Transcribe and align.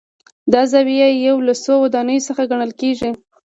دا 0.53 0.61
زاویه 0.71 1.07
یو 1.27 1.37
له 1.47 1.53
څو 1.63 1.73
ودانیو 1.83 2.25
څخه 2.27 2.49
ګڼل 2.51 2.71
کېږي. 2.81 3.09